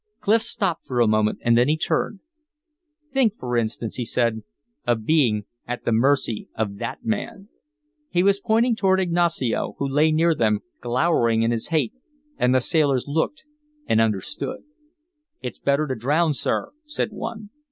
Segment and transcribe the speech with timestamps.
[0.19, 2.21] Clif stopped for a moment and then he turned.
[3.13, 4.41] "Think, for instance," he said,
[4.87, 7.49] "of being at the mercy of that man."
[8.09, 11.93] He was pointing toward Ignacio, who lay near them, glowering in his hate,
[12.35, 13.43] and the sailors looked
[13.85, 14.63] and understood.
[15.39, 17.51] "It's better to drown, sir," said one.